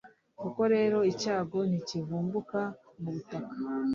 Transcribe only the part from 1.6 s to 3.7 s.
ntikivumbuka mu butaka